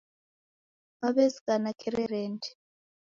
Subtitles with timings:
[1.01, 2.49] Waw'ezighana Kirerendi